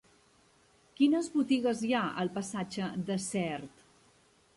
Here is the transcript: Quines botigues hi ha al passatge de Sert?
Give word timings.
Quines 0.99 1.27
botigues 1.33 1.83
hi 1.89 1.93
ha 1.97 2.01
al 2.23 2.31
passatge 2.39 2.87
de 3.11 3.19
Sert? 3.27 3.85